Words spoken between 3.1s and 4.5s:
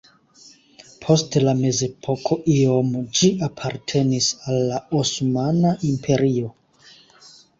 ĝi apartenis